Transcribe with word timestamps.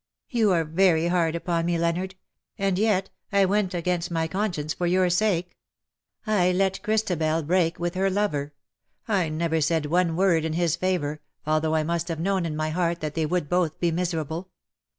'^" 0.01 0.03
You 0.39 0.51
are 0.51 0.63
very 0.63 1.09
hard 1.09 1.35
upon 1.35 1.67
me, 1.67 1.77
Leonard— 1.77 2.15
and 2.57 2.79
yet, 2.79 3.11
I 3.31 3.45
went 3.45 3.75
against 3.75 4.09
my 4.09 4.27
conscience 4.27 4.73
for 4.73 4.87
your 4.87 5.11
sake. 5.11 5.55
I 6.25 6.51
let 6.53 6.81
Christabel 6.81 7.43
break 7.43 7.77
with 7.77 7.93
her 7.93 8.09
lover. 8.09 8.55
I 9.07 9.25
said 9.59 9.79
never 9.85 9.89
one 9.89 10.15
word 10.15 10.43
in 10.43 10.53
his 10.53 10.75
favour, 10.75 11.21
although 11.45 11.75
I 11.75 11.83
must 11.83 12.07
have 12.07 12.19
known 12.19 12.47
in 12.47 12.55
my 12.55 12.71
heart 12.71 12.99
that 13.01 13.13
they 13.13 13.27
would 13.27 13.47
both 13.47 13.79
be 13.79 13.91
miserable. 13.91 14.49